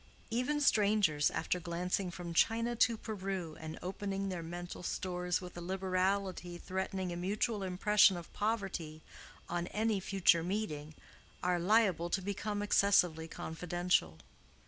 Even 0.31 0.59
strangers, 0.59 1.29
after 1.29 1.59
glancing 1.59 2.09
from 2.09 2.33
China 2.33 2.75
to 2.75 2.97
Peru 2.97 3.55
and 3.59 3.77
opening 3.83 4.29
their 4.29 4.41
mental 4.41 4.81
stores 4.81 5.41
with 5.41 5.55
a 5.55 5.61
liberality 5.61 6.57
threatening 6.57 7.11
a 7.11 7.15
mutual 7.15 7.61
impression 7.61 8.17
of 8.17 8.33
poverty 8.33 9.03
on 9.47 9.67
any 9.67 9.99
future 9.99 10.41
meeting, 10.41 10.95
are 11.43 11.59
liable 11.59 12.09
to 12.09 12.19
become 12.23 12.63
excessively 12.63 13.27
confidential. 13.27 14.17